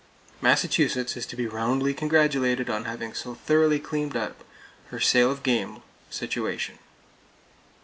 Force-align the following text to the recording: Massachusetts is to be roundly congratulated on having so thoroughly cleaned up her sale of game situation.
Massachusetts 0.41 1.15
is 1.15 1.27
to 1.27 1.35
be 1.35 1.45
roundly 1.45 1.93
congratulated 1.93 2.71
on 2.71 2.85
having 2.85 3.13
so 3.13 3.35
thoroughly 3.35 3.79
cleaned 3.79 4.15
up 4.17 4.43
her 4.87 4.99
sale 4.99 5.29
of 5.29 5.43
game 5.43 5.83
situation. 6.09 6.79